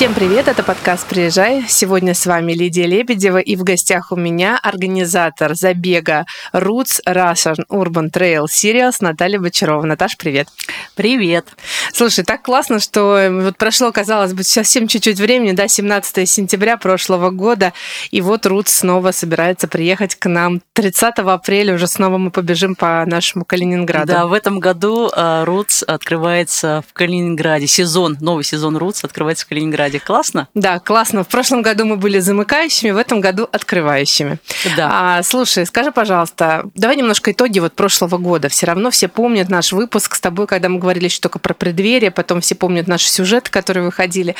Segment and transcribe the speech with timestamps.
[0.00, 1.66] Всем привет, это подкаст «Приезжай».
[1.68, 6.24] Сегодня с вами Лидия Лебедева и в гостях у меня организатор забега
[6.54, 9.84] Roots Russian Urban Trail Series Наталья Бочарова.
[9.84, 10.48] Наташ, привет.
[10.94, 11.48] Привет.
[11.92, 17.28] Слушай, так классно, что вот прошло, казалось бы, совсем чуть-чуть времени, да, 17 сентября прошлого
[17.28, 17.74] года,
[18.10, 20.62] и вот Roots снова собирается приехать к нам.
[20.72, 24.06] 30 апреля уже снова мы побежим по нашему Калининграду.
[24.06, 27.66] Да, в этом году Roots открывается в Калининграде.
[27.66, 29.98] Сезон, новый сезон Roots открывается в Калининграде ради.
[29.98, 30.48] Классно?
[30.54, 31.24] Да, классно.
[31.24, 34.38] В прошлом году мы были замыкающими, в этом году открывающими.
[34.76, 34.88] Да.
[34.92, 38.48] А, слушай, скажи, пожалуйста, давай немножко итоги вот прошлого года.
[38.48, 42.10] Все равно все помнят наш выпуск с тобой, когда мы говорили еще только про преддверие,
[42.10, 44.34] потом все помнят наши сюжеты, которые выходили.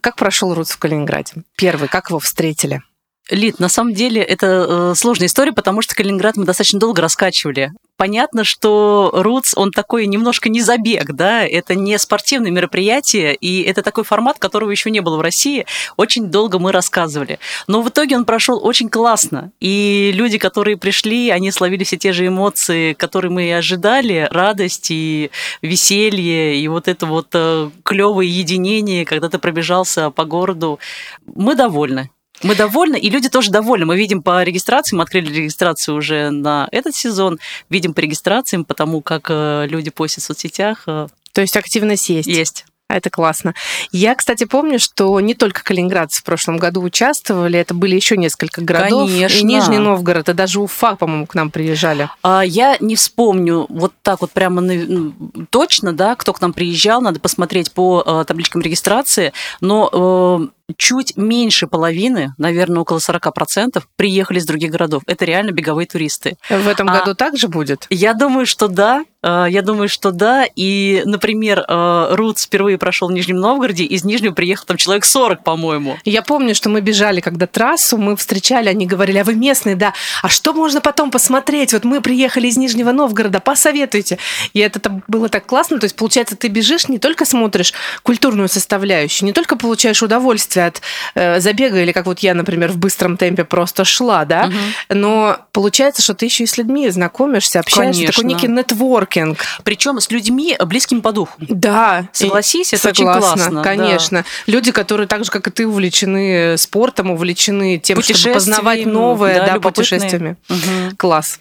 [0.00, 1.32] Как прошел Рутс в Калининграде?
[1.56, 2.82] Первый, как его встретили?
[3.30, 7.72] Лид, на самом деле это э, сложная история, потому что Калининград мы достаточно долго раскачивали.
[7.96, 13.82] Понятно, что Рутс, он такой немножко не забег, да, это не спортивное мероприятие, и это
[13.82, 15.64] такой формат, которого еще не было в России.
[15.96, 17.38] Очень долго мы рассказывали.
[17.66, 22.12] Но в итоге он прошел очень классно, и люди, которые пришли, они словили все те
[22.12, 25.30] же эмоции, которые мы и ожидали, радость и
[25.62, 30.78] веселье, и вот это вот э, клевое единение, когда ты пробежался по городу.
[31.24, 32.10] Мы довольны.
[32.44, 33.86] Мы довольны, и люди тоже довольны.
[33.86, 37.38] Мы видим по регистрации, мы открыли регистрацию уже на этот сезон,
[37.70, 40.84] видим по регистрациям, потому как э, люди постят в соцсетях.
[40.86, 42.28] Э, То есть активность есть?
[42.28, 42.66] Есть.
[42.90, 43.54] Это классно.
[43.92, 48.60] Я, кстати, помню, что не только калининградцы в прошлом году участвовали, это были еще несколько
[48.60, 49.08] городов.
[49.08, 49.38] Конечно.
[49.38, 52.10] И Нижний Новгород, и даже Уфа, по-моему, к нам приезжали.
[52.22, 55.14] А, я не вспомню вот так вот прямо ну,
[55.48, 61.66] точно, да, кто к нам приезжал, надо посмотреть по э, табличкам регистрации, но чуть меньше
[61.66, 65.02] половины, наверное, около 40%, приехали из других городов.
[65.06, 66.36] Это реально беговые туристы.
[66.48, 67.86] В этом а, году также будет?
[67.90, 69.04] Я думаю, что да.
[69.22, 70.46] А, я думаю, что да.
[70.56, 75.44] И, например, а, Рут впервые прошел в Нижнем Новгороде, из Нижнего приехал там человек 40,
[75.44, 75.98] по-моему.
[76.04, 79.92] Я помню, что мы бежали когда трассу, мы встречали, они говорили, а вы местные, да,
[80.22, 81.72] а что можно потом посмотреть?
[81.72, 84.18] Вот мы приехали из Нижнего Новгорода, посоветуйте.
[84.54, 85.78] И это было так классно.
[85.78, 90.66] То есть, получается, ты бежишь, не только смотришь культурную составляющую, не только получаешь удовольствие, удовольствие
[90.66, 90.82] от
[91.14, 94.56] э, забега, или как вот я, например, в быстром темпе просто шла, да, угу.
[94.90, 98.22] но получается, что ты еще и с людьми знакомишься, общаешься, Конечно.
[98.22, 99.38] такой некий нетворкинг.
[99.62, 101.32] Причем с людьми близким по духу.
[101.38, 102.08] Да.
[102.12, 103.62] Согласись, это согласна, очень классно.
[103.62, 104.18] Конечно.
[104.20, 104.52] Да.
[104.52, 109.54] Люди, которые так же, как и ты, увлечены спортом, увлечены тем, чтобы познавать новое, да,
[109.54, 110.36] да путешествиями.
[110.48, 110.96] Угу.
[110.96, 111.40] Класс.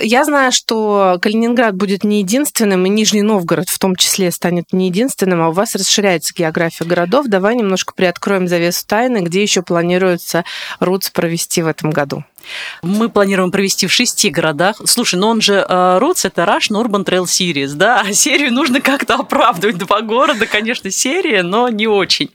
[0.00, 4.86] Я знаю, что Калининград будет не единственным, и Нижний Новгород в том числе станет не
[4.86, 7.26] единственным, а у вас расширяется география городов.
[7.28, 10.44] Давай немножко приоткроем завесу тайны, где еще планируется
[10.80, 12.24] РУЦ провести в этом году.
[12.82, 14.80] Мы планируем провести в шести городах.
[14.84, 18.80] Слушай, но он же э, РУЦ это Russian Urban Trail Series, да, а серию нужно
[18.80, 19.78] как-то оправдывать.
[19.78, 22.30] Два города, конечно, серия, но не очень.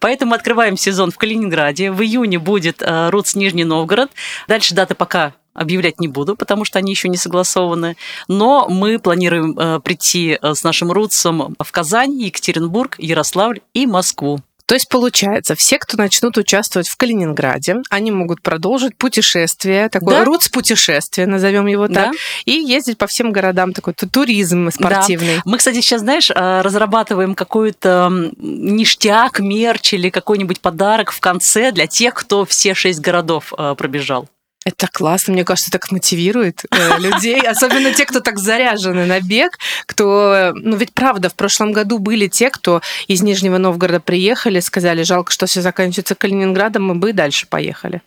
[0.00, 1.92] Поэтому открываем сезон в Калининграде.
[1.92, 4.10] В июне будет э, РУЦ Нижний Новгород.
[4.48, 7.96] Дальше даты пока объявлять не буду, потому что они еще не согласованы.
[8.28, 14.40] Но мы планируем э, прийти э, с нашим рутсом в Казань, Екатеринбург, Ярославль и Москву.
[14.66, 20.24] То есть, получается, все, кто начнут участвовать в Калининграде, они могут продолжить путешествие, такое да.
[20.24, 22.18] рутс-путешествие, назовем его так, да.
[22.46, 25.36] и ездить по всем городам, такой туризм спортивный.
[25.36, 25.42] Да.
[25.44, 31.86] Мы, кстати, сейчас, знаешь, э, разрабатываем какой-то ништяк, мерч или какой-нибудь подарок в конце для
[31.86, 34.28] тех, кто все шесть городов пробежал.
[34.64, 39.58] Это классно, мне кажется, так мотивирует э, людей, особенно те, кто так заряжены на бег,
[39.86, 45.02] кто, ну ведь правда, в прошлом году были те, кто из Нижнего Новгорода приехали, сказали,
[45.02, 48.02] жалко, что все заканчивается Калининградом, мы бы и дальше поехали.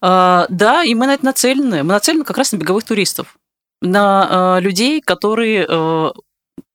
[0.00, 1.82] А, да, и мы на это нацелены.
[1.82, 3.36] Мы нацелены как раз на беговых туристов
[3.82, 6.10] на э, людей, которые э,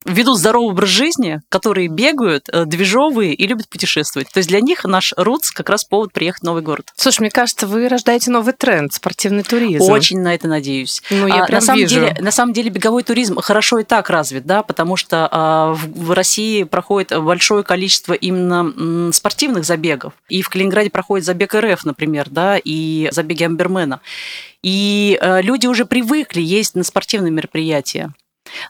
[0.06, 4.30] ведут здоровый образ жизни, которые бегают, э, движовые и любят путешествовать.
[4.32, 6.92] То есть для них наш РУЦ как раз повод приехать в новый город.
[6.96, 9.84] Слушай, мне кажется, вы рождаете новый тренд, спортивный туризм.
[9.84, 11.02] Очень на это надеюсь.
[11.10, 11.96] Ну, я а, прям на самом вижу.
[11.96, 16.06] деле, на самом деле беговой туризм хорошо и так развит, да, потому что а, в,
[16.06, 20.14] в России проходит большое количество именно м, спортивных забегов.
[20.30, 24.02] И в Калининграде проходит забег РФ, например, да, и забеги Амбермена.
[24.64, 28.14] И э, люди уже привыкли ездить на спортивные мероприятия.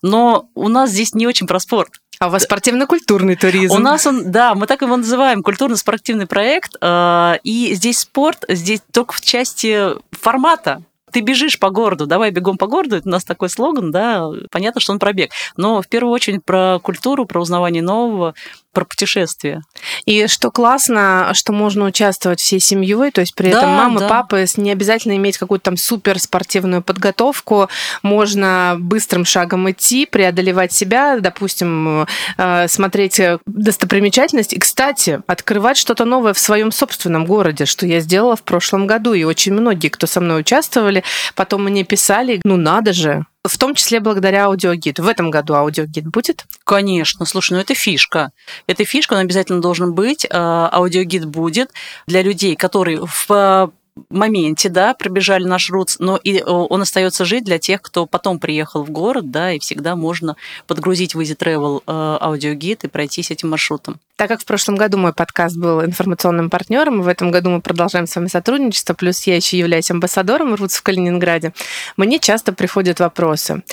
[0.02, 1.94] Но у нас здесь не очень про спорт.
[2.20, 3.74] А у вас спортивно-культурный туризм.
[3.74, 6.76] У нас он, да, мы так его называем, культурно-спортивный проект.
[6.80, 10.84] Э, и здесь спорт, здесь только в части формата.
[11.12, 14.82] Ты бежишь по городу, давай бегом по городу, это у нас такой слоган, да, понятно,
[14.82, 15.32] что он пробег.
[15.58, 18.34] Но в первую очередь про культуру, про узнавание нового,
[18.74, 19.62] про путешествия.
[20.06, 24.08] И что классно, что можно участвовать всей семьей, то есть при Да, этом мамы, да.
[24.08, 27.68] папы, не обязательно иметь какую-то там суперспортивную подготовку,
[28.02, 36.06] можно быстрым шагом идти, преодолевать себя, допустим, э, смотреть э, достопримечательность и, кстати, открывать что-то
[36.06, 40.08] новое в своем собственном городе, что я сделала в прошлом году, и очень многие, кто
[40.08, 41.01] со мной участвовали,
[41.36, 45.04] потом мне писали, ну надо же, в том числе благодаря аудиогиду.
[45.04, 46.46] В этом году аудиогид будет?
[46.64, 48.32] Конечно, слушай, ну это фишка.
[48.68, 50.28] Это фишка, он обязательно должен быть.
[50.30, 51.72] А, Аудиогид будет
[52.08, 53.72] для людей, которые в
[54.10, 58.40] моменте, да, пробежали наш РУЦ, но и э, он остается жить для тех, кто потом
[58.40, 60.36] приехал в город, да, и всегда можно
[60.68, 64.00] подгрузить в Easy Travel э, аудиогид и пройтись этим маршрутом.
[64.16, 67.62] Так как в прошлом году мой подкаст был информационным партнером, и в этом году мы
[67.62, 71.54] продолжаем с вами сотрудничество, плюс я еще являюсь амбассадором РУЦ в Калининграде,
[71.98, 73.64] мне часто приходят вопросы.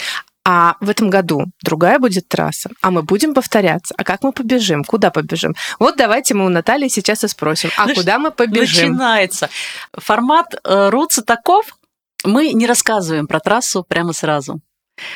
[0.50, 3.94] А в этом году другая будет трасса, а мы будем повторяться.
[3.98, 4.82] А как мы побежим?
[4.82, 5.54] Куда побежим?
[5.78, 7.68] Вот давайте мы у Натальи сейчас и спросим.
[7.76, 8.92] А куда мы побежим?
[8.92, 9.50] Начинается.
[9.92, 11.76] Формат э, РУЦа таков.
[12.24, 14.62] Мы не рассказываем про трассу прямо сразу.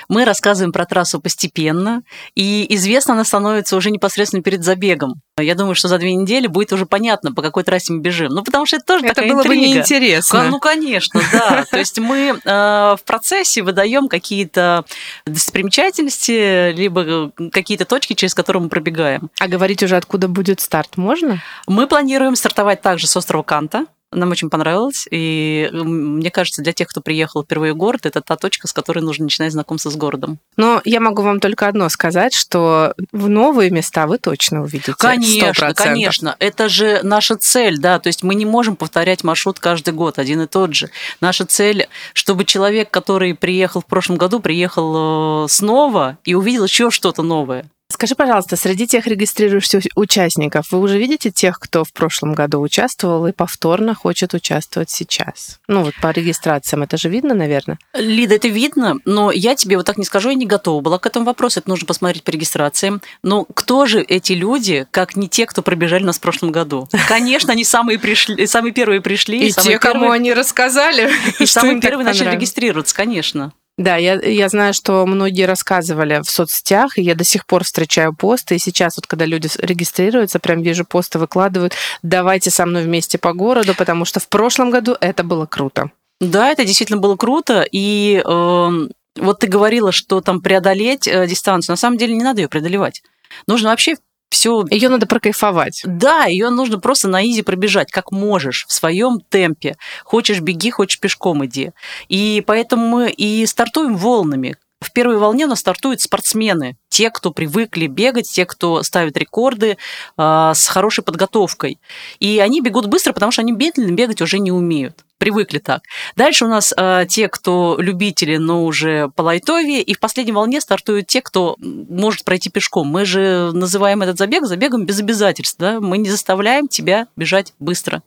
[0.08, 2.02] Мы рассказываем про трассу постепенно,
[2.34, 5.20] и известно она становится уже непосредственно перед забегом.
[5.38, 8.32] Я думаю, что за две недели будет уже понятно, по какой трассе мы бежим.
[8.32, 10.44] Ну, потому что это тоже Это такая было бы неинтересно.
[10.50, 11.64] Ну, конечно, да.
[11.70, 14.84] То есть мы э, в процессе выдаем какие-то
[15.26, 19.30] достопримечательности, либо какие-то точки, через которые мы пробегаем.
[19.40, 21.42] А говорить уже, откуда будет старт, можно?
[21.66, 23.86] Мы планируем стартовать также с острова Канта.
[24.12, 25.06] Нам очень понравилось.
[25.10, 29.00] И мне кажется, для тех, кто приехал впервые в город, это та точка, с которой
[29.00, 30.38] нужно начинать знакомство с городом.
[30.56, 34.94] Но я могу вам только одно сказать, что в новые места вы точно увидите.
[34.96, 35.74] Конечно, 100%.
[35.74, 36.36] конечно.
[36.38, 37.98] Это же наша цель, да.
[37.98, 40.90] То есть мы не можем повторять маршрут каждый год один и тот же.
[41.20, 46.90] Наша цель, чтобы человек, который приехал в прошлом году, приехал э, снова и увидел еще
[46.90, 47.66] что-то новое.
[47.92, 53.26] Скажи, пожалуйста, среди тех регистрирующихся участников вы уже видите тех, кто в прошлом году участвовал
[53.26, 55.60] и повторно хочет участвовать сейчас?
[55.68, 57.78] Ну вот по регистрациям это же видно, наверное.
[57.92, 61.04] Лида, это видно, но я тебе вот так не скажу, я не готова была к
[61.06, 63.02] этому вопросу, это нужно посмотреть по регистрациям.
[63.22, 66.88] Но кто же эти люди, как не те, кто пробежали нас в прошлом году?
[67.08, 69.48] Конечно, они самые, пришли, самые первые пришли.
[69.48, 73.52] И, самые те, кому первые- они рассказали, и самые первые начали регистрироваться, конечно.
[73.78, 78.14] Да, я, я знаю, что многие рассказывали в соцсетях, и я до сих пор встречаю
[78.14, 83.16] посты, и сейчас вот, когда люди регистрируются, прям вижу посты выкладывают, давайте со мной вместе
[83.16, 85.90] по городу, потому что в прошлом году это было круто.
[86.20, 87.66] Да, это действительно было круто.
[87.72, 91.72] И эм, вот ты говорила, что там преодолеть э, дистанцию.
[91.72, 93.02] На самом деле не надо ее преодолевать.
[93.48, 93.96] Нужно вообще
[94.32, 95.82] все Ее надо прокайфовать.
[95.84, 99.76] Да, ее нужно просто на изи пробежать, как можешь, в своем темпе.
[100.04, 101.72] Хочешь беги, хочешь пешком иди.
[102.08, 104.56] И поэтому мы и стартуем волнами.
[104.82, 109.78] В первой волне у нас стартуют спортсмены, те, кто привыкли бегать, те, кто ставит рекорды
[110.16, 111.78] а, с хорошей подготовкой.
[112.20, 115.04] И они бегут быстро, потому что они медленно бегать уже не умеют.
[115.18, 115.82] Привыкли так.
[116.16, 119.80] Дальше у нас а, те, кто любители, но уже по лайтове.
[119.80, 122.88] И в последней волне стартуют те, кто может пройти пешком.
[122.88, 125.58] Мы же называем этот забег забегом без обязательств.
[125.58, 125.80] Да?
[125.80, 128.02] Мы не заставляем тебя бежать быстро.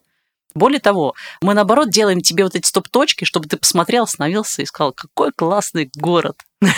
[0.56, 4.94] Более того, мы наоборот делаем тебе вот эти стоп-точки, чтобы ты посмотрел, остановился и сказал,
[4.94, 6.38] какой классный город.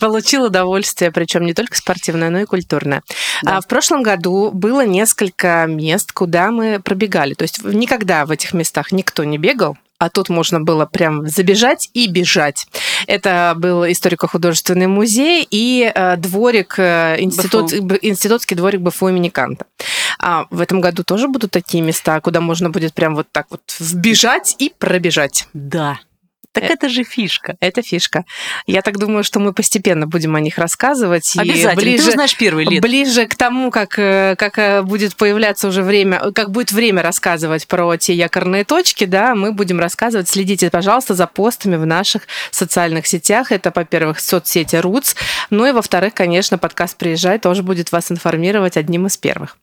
[0.00, 3.02] Получил удовольствие, причем не только спортивное, но и культурное.
[3.42, 3.58] Да.
[3.58, 7.34] А в прошлом году было несколько мест, куда мы пробегали.
[7.34, 11.90] То есть никогда в этих местах никто не бегал, а тут можно было прям забежать
[11.94, 12.66] и бежать.
[13.06, 19.64] Это был историко-художественный музей и э, дворик, э, институт, институтский дворик БФУ имени Канта.
[20.18, 23.62] А в этом году тоже будут такие места, куда можно будет прям вот так вот
[23.78, 25.48] вбежать и пробежать.
[25.52, 25.98] Да.
[26.56, 27.56] Так Э, это же фишка.
[27.60, 28.24] Это фишка.
[28.66, 31.36] Я так думаю, что мы постепенно будем о них рассказывать.
[31.36, 31.74] и Обязательно.
[31.74, 32.82] ближе, Ты узнаешь первый лет.
[32.82, 37.66] ближе к тому, как, э, как э, будет появляться уже время, как будет время рассказывать
[37.66, 40.28] про те якорные точки, да, мы будем рассказывать.
[40.30, 43.52] Следите, пожалуйста, за постами в наших социальных сетях.
[43.52, 45.14] Это, во-первых, соцсети РУЦ,
[45.50, 49.58] ну и, во-вторых, конечно, подкаст «Приезжай» тоже будет вас информировать одним из первых.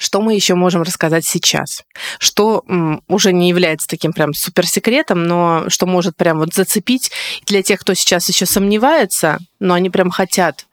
[0.00, 1.84] Что мы еще можем рассказать сейчас?
[2.18, 7.12] Что м, уже не является таким прям суперсекретом, но что может прям вот зацепить
[7.44, 10.66] для тех, кто сейчас еще сомневается, но они прям хотят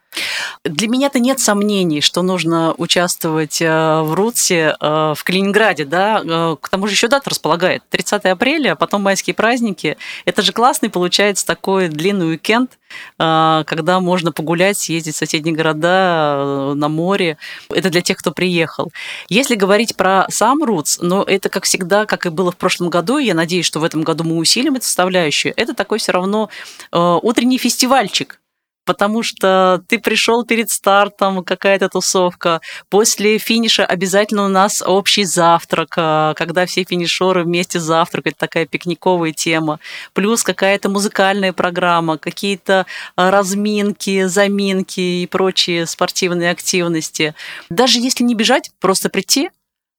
[0.63, 6.55] Для меня-то нет сомнений, что нужно участвовать э, в РУЦе э, в Калининграде, да, э,
[6.59, 9.97] к тому же еще дата располагает, 30 апреля, а потом майские праздники.
[10.25, 12.77] Это же классный получается такой длинный уикенд,
[13.17, 17.37] когда можно погулять, съездить в соседние города на море.
[17.69, 18.93] Это для тех, кто приехал.
[19.27, 23.17] Если говорить про сам РУЦ, но это, как всегда, как и было в прошлом году,
[23.17, 26.49] я надеюсь, что в этом году мы усилим эту составляющую, это такой все равно
[26.93, 28.39] утренний фестивальчик,
[28.87, 32.61] потому что ты пришел перед стартом, какая-то тусовка.
[32.89, 39.33] После финиша обязательно у нас общий завтрак, а, когда все финишеры вместе завтракают, такая пикниковая
[39.33, 39.79] тема.
[40.13, 42.85] Плюс какая-то музыкальная программа, какие-то
[43.17, 47.35] а, разминки, заминки и прочие спортивные активности.
[47.69, 49.49] Даже если не бежать, просто прийти,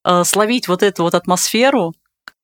[0.03, 1.93] а, словить вот эту вот атмосферу,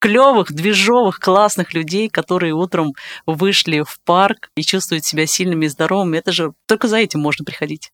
[0.05, 2.93] клевых, движовых, классных людей, которые утром
[3.25, 6.19] вышли в парк и чувствуют себя сильными и здоровыми.
[6.19, 7.91] Это же только за этим можно приходить.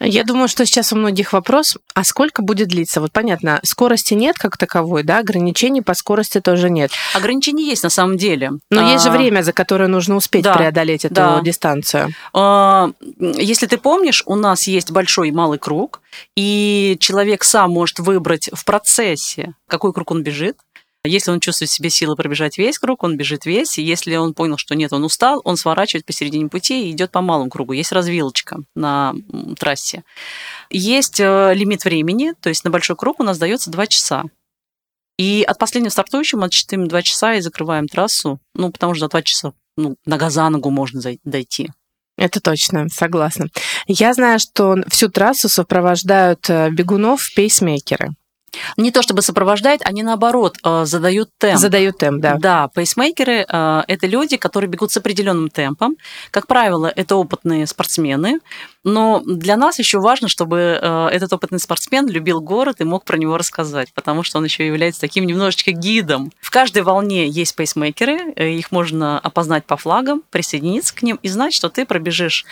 [0.00, 3.02] Я думаю, что сейчас у многих вопрос, а сколько будет длиться?
[3.02, 6.92] Вот понятно, скорости нет как таковой, да, ограничений по скорости тоже нет.
[7.14, 8.52] Ограничения есть на самом деле.
[8.70, 8.92] Но а...
[8.92, 11.40] есть же время, за которое нужно успеть да, преодолеть эту да.
[11.42, 12.14] дистанцию.
[12.32, 16.00] А, если ты помнишь, у нас есть большой и малый круг,
[16.36, 20.56] и человек сам может выбрать в процессе, какой круг он бежит,
[21.04, 23.78] если он чувствует в себе силы пробежать весь круг, он бежит весь.
[23.78, 27.48] Если он понял, что нет, он устал, он сворачивает посередине пути и идет по малому
[27.48, 27.72] кругу.
[27.72, 29.14] Есть развилочка на
[29.58, 30.04] трассе.
[30.68, 34.24] Есть э, лимит времени, то есть на большой круг у нас дается 2 часа.
[35.18, 39.08] И от последнего стартующего мы отсчитываем 2 часа и закрываем трассу, ну, потому что за
[39.08, 41.70] 2 часа ну, нога за ногу можно дойти.
[42.18, 43.48] Это точно, согласна.
[43.86, 48.10] Я знаю, что всю трассу сопровождают э, бегунов пейсмейкеры.
[48.76, 51.58] Не то чтобы сопровождать, они наоборот э, задают темп.
[51.58, 52.36] Задают темп, да.
[52.38, 55.96] Да, пейсмейкеры э,– это люди, которые бегут с определенным темпом.
[56.30, 58.40] Как правило, это опытные спортсмены,
[58.84, 63.16] но для нас еще важно, чтобы э, этот опытный спортсмен любил город и мог про
[63.16, 66.32] него рассказать, потому что он еще является таким немножечко гидом.
[66.40, 71.54] В каждой волне есть пейсмейкеры, их можно опознать по флагам, присоединиться к ним и знать,
[71.54, 72.46] что ты пробежишь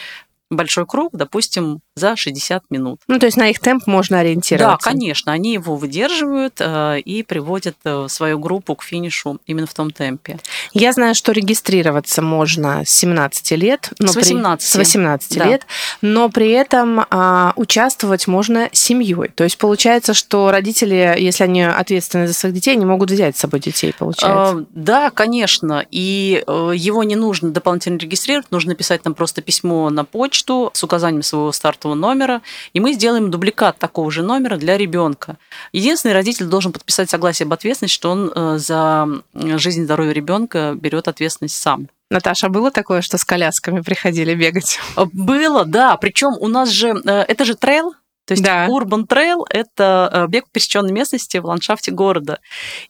[0.50, 3.00] большой круг, допустим, за 60 минут.
[3.06, 4.88] Ну, то есть на их темп можно ориентироваться?
[4.88, 9.74] Да, конечно, они его выдерживают э, и приводят э, свою группу к финишу именно в
[9.74, 10.38] том темпе.
[10.72, 13.90] Я знаю, что регистрироваться можно с 17 лет.
[13.98, 14.72] Но с 18.
[14.72, 14.72] При...
[14.72, 15.44] С 18 да.
[15.44, 15.66] лет,
[16.00, 19.28] но при этом а, участвовать можно семьей.
[19.34, 23.40] То есть получается, что родители, если они ответственны за своих детей, не могут взять с
[23.40, 24.58] собой детей, получается?
[24.60, 25.84] А, да, конечно.
[25.90, 30.37] И его не нужно дополнительно регистрировать, нужно писать нам просто письмо на почту
[30.72, 32.42] с указанием своего стартового номера,
[32.72, 35.36] и мы сделаем дубликат такого же номера для ребенка.
[35.72, 40.74] Единственный родитель должен подписать согласие об ответственности, что он э, за жизнь и здоровье ребенка
[40.74, 41.88] берет ответственность сам.
[42.10, 44.78] Наташа, было такое, что с колясками приходили бегать?
[44.96, 45.96] Э, было, да.
[45.96, 48.66] Причем у нас же э, это же трейл, то есть да.
[48.66, 52.40] Urban Trail– это бег в пересеченной местности в ландшафте города.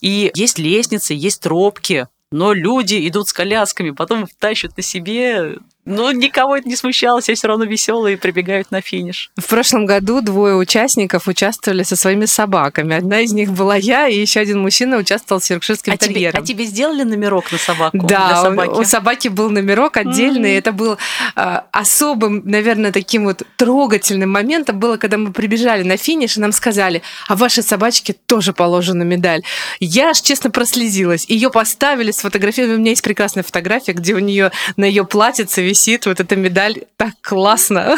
[0.01, 6.13] И есть лестницы, есть тропки, но люди идут с колясками, потом тащат на себе но
[6.13, 9.31] никого это не смущало, все все равно веселые и прибегают на финиш.
[9.37, 12.95] В прошлом году двое участников участвовали со своими собаками.
[12.95, 16.33] Одна из них была я, и еще один мужчина участвовал с йоркширским а терьером.
[16.33, 18.07] Тебе, а тебе сделали номерок на собаку?
[18.07, 18.69] Да, собаки?
[18.71, 20.51] У, у собаки был номерок отдельный.
[20.51, 20.59] Mm-hmm.
[20.59, 20.99] Это был
[21.35, 26.53] а, особым, наверное, таким вот трогательным моментом было, когда мы прибежали на финиш, и нам
[26.53, 29.43] сказали, а вашей собачке тоже положена медаль.
[29.81, 31.25] Я аж честно прослезилась.
[31.29, 32.75] Ее поставили, сфотографировали.
[32.75, 36.37] У меня есть прекрасная фотография, где у нее на ее платьице висит висит вот эта
[36.37, 36.75] медаль.
[36.97, 37.97] Так классно.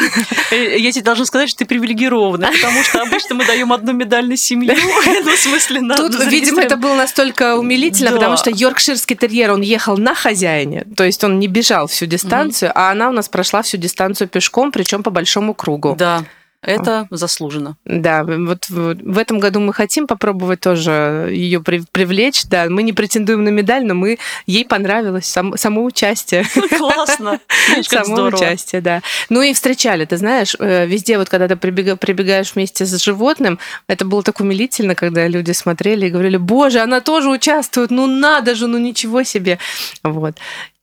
[0.51, 4.27] Э, я тебе должна сказать, что ты привилегирована, потому что обычно мы даем одну медаль
[4.27, 4.75] на семью.
[5.23, 9.61] Ну, в смысле, на Тут, видимо, это было настолько умилительно, потому что йоркширский терьер, он
[9.61, 13.61] ехал на хозяине, то есть он не бежал всю дистанцию, а она у нас прошла
[13.61, 15.95] всю дистанцию пешком, причем по большому кругу.
[15.97, 16.23] Да.
[16.61, 17.75] Это заслуженно.
[17.85, 22.45] Да, вот в этом году мы хотим попробовать тоже ее привлечь.
[22.45, 26.45] Да, мы не претендуем на медаль, но мы ей понравилось сам, само участие.
[26.77, 27.39] Классно.
[27.81, 29.01] Само участие, да.
[29.29, 34.05] Ну и встречали, ты знаешь, э, везде вот когда ты прибегаешь вместе с животным, это
[34.05, 38.67] было так умилительно, когда люди смотрели и говорили, боже, она тоже участвует, ну надо же,
[38.67, 39.57] ну ничего себе.
[40.03, 40.37] Вот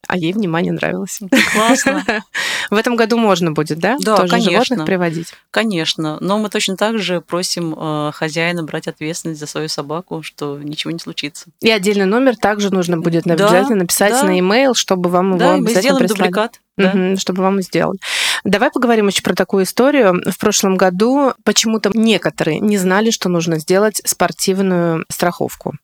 [0.08, 1.20] а ей внимание нравилось.
[1.52, 2.02] Классно.
[2.70, 3.96] В этом году можно будет, да?
[4.00, 4.52] Да, Тоже конечно.
[4.52, 5.34] животных приводить?
[5.50, 6.16] Конечно.
[6.20, 10.92] Но мы точно так же просим э, хозяина брать ответственность за свою собаку, что ничего
[10.92, 11.46] не случится.
[11.60, 14.24] И отдельный номер также нужно будет обязательно написать да.
[14.24, 16.18] на e-mail, чтобы вам его да, обязательно мы сделаем прислали.
[16.28, 16.60] дубликат.
[16.78, 16.92] Да.
[16.94, 17.98] Угу, чтобы вам сделали.
[18.44, 20.22] Давай поговорим еще про такую историю.
[20.30, 25.74] В прошлом году почему-то некоторые не знали, что нужно сделать спортивную страховку.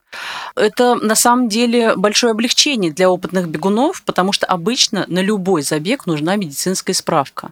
[0.54, 6.06] Это на самом деле большое облегчение для опытных бегунов, потому что обычно на любой забег
[6.06, 7.50] нужна медицинская справка.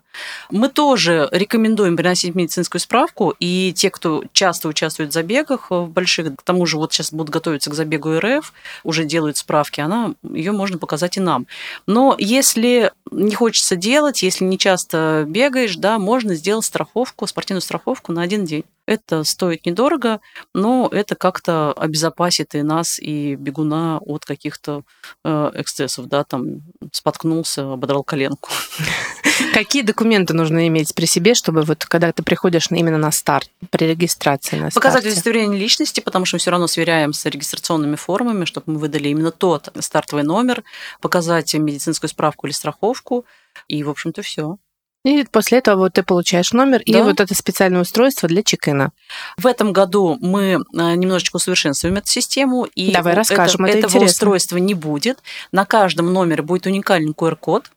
[0.51, 6.37] Мы тоже рекомендуем приносить медицинскую справку, и те, кто часто участвует в забегах в больших,
[6.37, 8.53] к тому же вот сейчас будут готовиться к забегу РФ,
[8.85, 11.47] уже делают справки, она, ее можно показать и нам.
[11.87, 12.93] Но если
[13.33, 18.45] не хочется делать, если не часто бегаешь, да, можно сделать страховку, спортивную страховку на один
[18.45, 18.65] день.
[18.87, 20.21] Это стоит недорого,
[20.55, 24.83] но это как-то обезопасит и нас, и бегуна от каких-то
[25.25, 28.51] э, эксцессов, да, там споткнулся, ободрал коленку.
[29.55, 33.87] Какие документы нужно иметь при себе, чтобы вот когда ты приходишь именно на старт, при
[33.87, 38.73] регистрации на Показать удостоверение личности, потому что мы все равно сверяем с регистрационными формами, чтобы
[38.73, 40.65] мы выдали именно тот стартовый номер,
[41.01, 43.27] показать медицинскую справку или страховку,
[43.69, 44.57] и, в общем-то, все.
[45.05, 46.99] И после этого вот ты получаешь номер да.
[46.99, 48.93] и вот это специальное устройство для чекина.
[49.37, 52.67] В этом году мы э, немножечко усовершенствуем эту систему.
[52.75, 55.19] И Давай расскажем, это, это этого устройства не будет.
[55.51, 57.71] На каждом номере будет уникальный QR-код.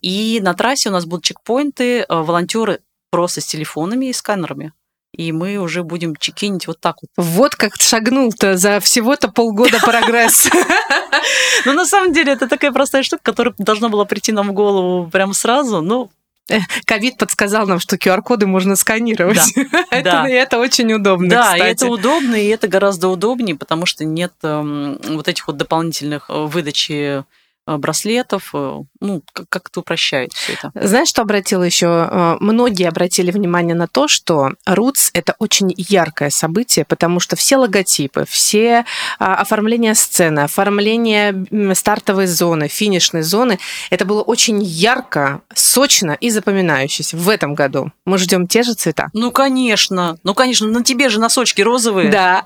[0.00, 2.80] И на трассе у нас будут чекпоинты, э, волонтеры
[3.10, 4.72] просто с телефонами и сканерами
[5.16, 7.10] и мы уже будем чекинить вот так вот.
[7.16, 10.48] Вот как шагнул-то за всего-то полгода прогресс.
[11.64, 15.08] Ну, на самом деле, это такая простая штука, которая должна была прийти нам в голову
[15.10, 16.10] прямо сразу, но
[16.86, 19.40] ковид подсказал нам, что QR-коды можно сканировать.
[19.54, 20.28] Да, это, да.
[20.28, 21.28] это очень удобно.
[21.28, 21.62] Да, кстати.
[21.62, 26.26] и это удобно, и это гораздо удобнее, потому что нет э, вот этих вот дополнительных
[26.28, 27.24] э, выдачи
[27.66, 30.70] браслетов, э, ну, как-то упрощает все это.
[30.74, 31.86] Знаешь, что обратила еще?
[31.86, 37.56] Э, многие обратили внимание на то, что Roots– это очень яркое событие, потому что все
[37.56, 38.84] логотипы, все
[39.18, 43.58] а, оформления сцены, оформление стартовой зоны, финишной зоны–
[43.90, 47.92] это было очень ярко, сочно и запоминающееся в этом году.
[48.04, 49.08] Мы ждем те же цвета.
[49.12, 50.18] Ну, конечно.
[50.24, 50.68] Ну, конечно.
[50.68, 52.10] На тебе же носочки розовые.
[52.10, 52.44] Да.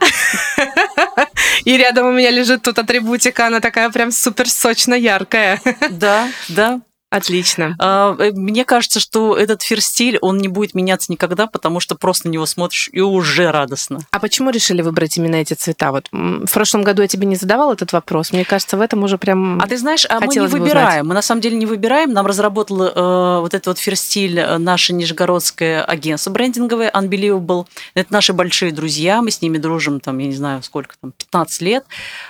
[1.64, 5.61] И рядом у меня лежит тут атрибутика, она такая прям супер сочно яркая.
[5.90, 6.80] Да, да.
[7.10, 7.74] Отлично.
[7.78, 12.28] А, э, мне кажется, что этот фир-стиль, он не будет меняться никогда, потому что просто
[12.28, 14.00] на него смотришь и уже радостно.
[14.10, 15.90] А почему решили выбрать именно эти цвета?
[15.90, 18.32] Вот в прошлом году я тебе не задавала этот вопрос.
[18.32, 21.06] Мне кажется, в этом уже прям А ты знаешь, а мы не выбираем.
[21.06, 22.12] Мы на самом деле не выбираем.
[22.12, 27.66] Нам разработало э, вот этот вот фир-стиль э, наше нижегородское агентство брендинговое Unbelievable.
[27.94, 29.22] Это наши большие друзья.
[29.22, 31.86] Мы с ними дружим, там, я не знаю, сколько там, 15 лет.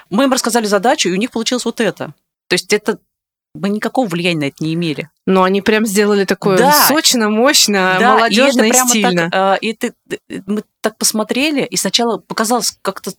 [0.08, 2.12] Мы им рассказали задачу, и у них получилось вот это.
[2.48, 2.98] То есть это
[3.54, 5.10] мы никакого влияния на это не имели.
[5.26, 6.86] Но они прям сделали такое да.
[6.86, 9.30] сочно, мощно, да, молодежно и, это и стильно.
[9.30, 9.94] Так, и ты,
[10.46, 13.12] мы так посмотрели, и сначала показалось как-то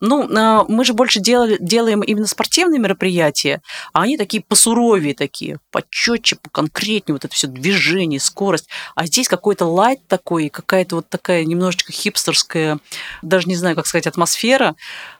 [0.00, 5.58] ну, а, мы же больше делали, делаем именно спортивные мероприятия, а они такие посуровее такие,
[5.70, 8.68] почетче, поконкретнее, вот это все движение, скорость.
[8.94, 12.78] А здесь какой-то лайт такой, какая-то вот такая немножечко хипстерская,
[13.22, 14.76] даже не знаю, как сказать, атмосфера.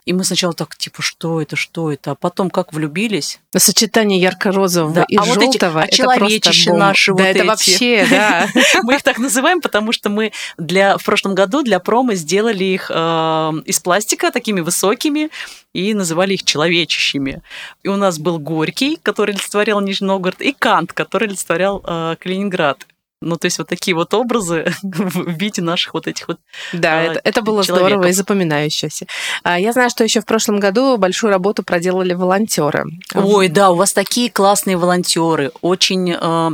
[0.07, 2.11] И мы сначала так, типа, что это, что это?
[2.11, 3.41] А потом как влюбились.
[3.53, 5.05] Сочетание ярко-розового да.
[5.09, 5.41] и а желтого.
[5.41, 7.45] Вот эти, а человечище наши да, вот это эти.
[7.45, 8.47] вообще, да.
[8.83, 12.89] Мы их так называем, потому что мы для, в прошлом году для промо сделали их
[12.89, 15.29] э, из пластика, такими высокими,
[15.73, 17.41] и называли их человечищами.
[17.83, 22.85] И у нас был Горький, который олицетворял Нижний Новгород, и Кант, который олицетворял э, Калининград.
[23.21, 26.39] Ну, то есть вот такие вот образы в виде наших вот этих вот
[26.71, 27.91] Да, это, это было человеков.
[27.91, 29.07] здорово и запоминающееся.
[29.43, 32.85] А, я знаю, что еще в прошлом году большую работу проделали волонтеры.
[33.15, 36.15] Ой, да, у вас такие классные волонтеры, очень...
[36.19, 36.51] Э,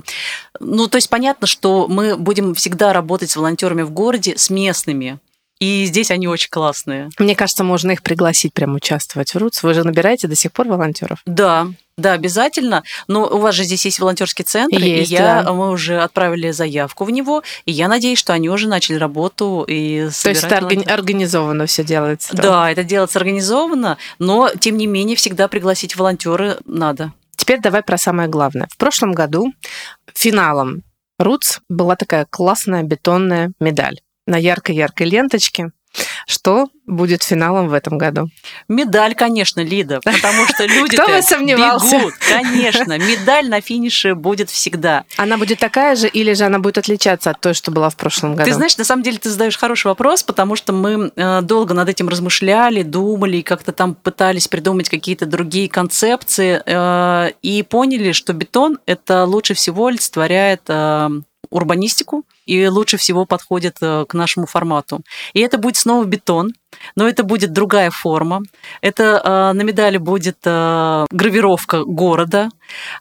[0.60, 5.20] ну, то есть понятно, что мы будем всегда работать с волонтерами в городе, с местными.
[5.64, 7.10] И здесь они очень классные.
[7.20, 9.64] Мне кажется, можно их пригласить прямо участвовать в РУЦ.
[9.64, 11.20] Вы же набираете до сих пор волонтеров?
[11.26, 12.84] Да, да, обязательно.
[13.08, 15.54] Но у вас же здесь есть волонтерский центр, есть, и я, да.
[15.54, 20.10] мы уже отправили заявку в него, и я надеюсь, что они уже начали работу и
[20.22, 20.92] То есть это волонтер...
[20.92, 22.36] организованно все делается?
[22.36, 22.44] Да?
[22.44, 27.14] да, это делается организованно, но тем не менее всегда пригласить волонтеры надо.
[27.38, 28.68] Теперь давай про самое главное.
[28.70, 29.54] В прошлом году
[30.14, 30.84] финалом
[31.20, 35.72] РУЦ была такая классная бетонная медаль на яркой-яркой ленточке.
[36.26, 38.30] Что будет финалом в этом году?
[38.68, 41.98] Медаль, конечно, Лида, потому что люди Кто бы сомневался?
[41.98, 42.14] бегут.
[42.28, 45.04] Конечно, медаль на финише будет всегда.
[45.18, 48.36] Она будет такая же или же она будет отличаться от той, что была в прошлом
[48.36, 48.50] году?
[48.50, 51.90] Ты знаешь, на самом деле ты задаешь хороший вопрос, потому что мы э, долго над
[51.90, 58.80] этим размышляли, думали, как-то там пытались придумать какие-то другие концепции э, и поняли, что бетон
[58.88, 61.10] это лучше всего олицетворяет э,
[61.52, 65.02] урбанистику, и лучше всего подходит э, к нашему формату.
[65.34, 66.54] И это будет снова бетон,
[66.96, 68.42] но это будет другая форма.
[68.82, 72.50] Это э, на медали будет э, гравировка города,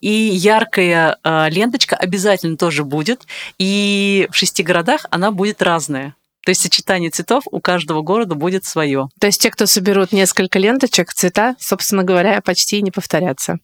[0.01, 3.23] и яркая ленточка обязательно тоже будет.
[3.59, 6.15] И в шести городах она будет разная.
[6.45, 9.09] То есть сочетание цветов у каждого города будет свое.
[9.21, 13.59] То есть те, кто соберут несколько ленточек, цвета, собственно говоря, почти не повторятся.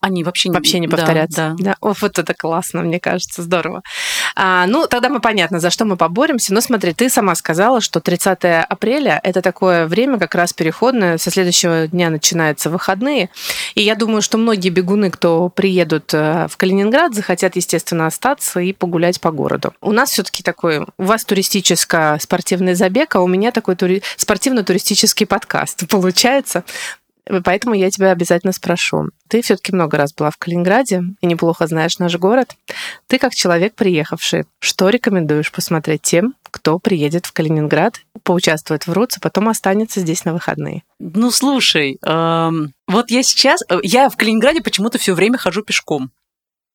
[0.00, 1.36] Они вообще, вообще не повторятся.
[1.36, 1.64] Да, да.
[1.64, 1.76] да.
[1.80, 3.82] О, вот это классно, мне кажется, здорово.
[4.34, 6.54] А, ну, тогда мы понятно, за что мы поборемся.
[6.54, 8.38] Но смотри, ты сама сказала, что 30
[8.68, 11.18] апреля это такое время как раз переходное.
[11.18, 13.30] Со следующего дня начинаются выходные.
[13.74, 18.72] И я думаю, что многие бегуны, кто приедут э, в Калининград, захотят, естественно, остаться и
[18.72, 19.74] погулять по городу.
[19.80, 24.02] У нас все-таки такой, у вас туристическо-спортивный забег, а у меня такой тури...
[24.16, 26.64] спортивно-туристический подкаст получается.
[27.44, 29.08] Поэтому я тебя обязательно спрошу.
[29.28, 32.56] Ты все-таки много раз была в Калининграде и неплохо знаешь наш город.
[33.06, 39.18] Ты как человек, приехавший, что рекомендуешь посмотреть тем, кто приедет в Калининград, поучаствует в РУЦ,
[39.18, 40.82] а потом останется здесь на выходные?
[40.98, 43.62] Ну, слушай, эм, вот я сейчас...
[43.68, 46.10] Э, я в Калининграде почему-то все время хожу пешком.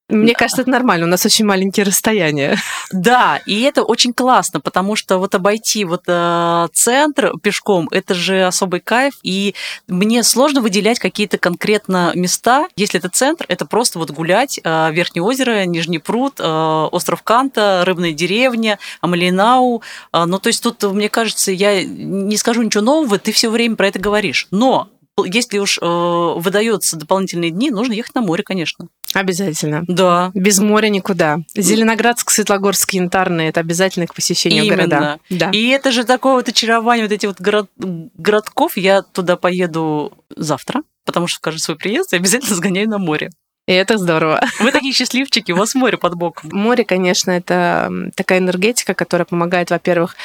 [0.07, 2.57] Мне кажется, это нормально, у нас очень маленькие расстояния.
[2.91, 8.45] Да, и это очень классно, потому что вот обойти вот э, центр пешком, это же
[8.45, 9.55] особый кайф, и
[9.87, 12.67] мне сложно выделять какие-то конкретно места.
[12.75, 17.81] Если это центр, это просто вот гулять, э, Верхнее озеро, Нижний пруд, э, остров Канта,
[17.85, 19.81] Рыбная деревня, Амалинау.
[20.13, 23.75] Э, ну, то есть тут, мне кажется, я не скажу ничего нового, ты все время
[23.75, 24.47] про это говоришь.
[24.51, 24.89] Но
[25.23, 28.87] если уж э, выдается дополнительные дни, нужно ехать на море, конечно.
[29.13, 29.83] Обязательно.
[29.87, 30.31] Да.
[30.33, 31.39] Без моря никуда.
[31.55, 34.75] Зеленоградск, Светлогорск, Янтарный– это обязательно к посещению Именно.
[34.75, 35.19] города.
[35.29, 35.49] Да.
[35.51, 38.75] И это же такое вот очарование вот этих вот город, городков.
[38.75, 43.29] Я туда поеду завтра, потому что в каждый свой приезд я обязательно сгоняю на море.
[43.67, 44.41] И это здорово.
[44.59, 46.51] Вы такие счастливчики, у вас море под боком.
[46.53, 50.15] Море, конечно, это такая энергетика, которая помогает, во-первых,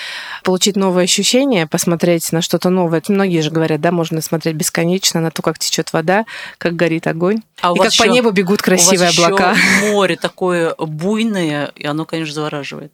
[0.45, 3.03] получить новые ощущения, посмотреть на что-то новое.
[3.09, 6.27] Многие же говорят, да, можно смотреть бесконечно на то, как течет вода,
[6.59, 9.57] как горит огонь, а и как еще, по небу бегут красивые у вас облака.
[9.91, 12.93] Море такое буйное, и оно, конечно, завораживает.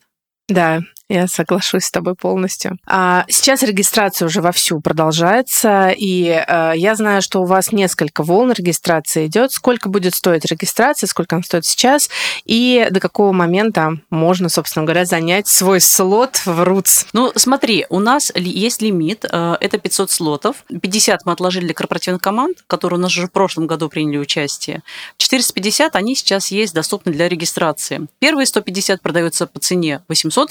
[0.48, 2.78] Да, я соглашусь с тобой полностью.
[2.86, 8.52] А сейчас регистрация уже вовсю продолжается, и э, я знаю, что у вас несколько волн
[8.52, 9.52] регистрации идет.
[9.52, 12.08] Сколько будет стоить регистрация, сколько она стоит сейчас,
[12.44, 17.06] и до какого момента можно, собственно говоря, занять свой слот в РУЦ?
[17.12, 20.64] Ну, смотри, у нас есть лимит, э, это 500 слотов.
[20.68, 24.82] 50 мы отложили для корпоративных команд, которые у нас уже в прошлом году приняли участие.
[25.18, 28.06] 450 они сейчас есть доступны для регистрации.
[28.18, 30.50] Первые 150 продаются по цене 800 500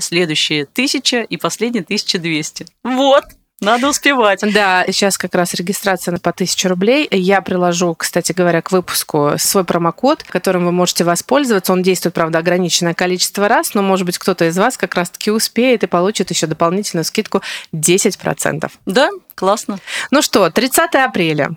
[0.00, 2.66] следующие 1000 и последние 1200.
[2.84, 3.24] Вот,
[3.62, 4.40] надо успевать.
[4.52, 7.06] Да, сейчас как раз регистрация по 1000 рублей.
[7.12, 11.72] Я приложу, кстати говоря, к выпуску свой промокод, которым вы можете воспользоваться.
[11.72, 15.84] Он действует, правда, ограниченное количество раз, но, может быть, кто-то из вас как раз-таки успеет
[15.84, 17.40] и получит еще дополнительную скидку
[17.72, 18.68] 10%.
[18.86, 19.78] Да, классно.
[20.10, 21.50] Ну что, 30 апреля.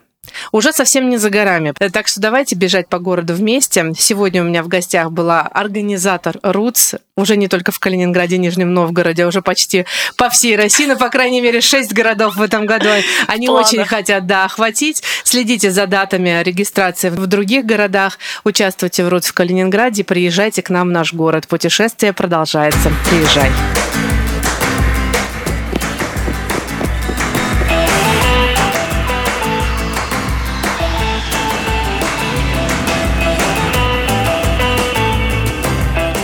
[0.51, 1.73] Уже совсем не за горами.
[1.91, 3.93] Так что давайте бежать по городу вместе.
[3.97, 9.23] Сегодня у меня в гостях была организатор РУЦ, уже не только в Калининграде, Нижнем Новгороде,
[9.23, 9.85] а уже почти
[10.17, 12.89] по всей России, но, по крайней мере, шесть городов в этом году.
[13.27, 13.65] Они Плана.
[13.65, 15.03] очень хотят, да, охватить.
[15.23, 18.19] Следите за датами регистрации в других городах.
[18.43, 21.47] Участвуйте в РУЦ в Калининграде, приезжайте к нам в наш город.
[21.47, 22.91] Путешествие продолжается.
[23.09, 23.51] Приезжай.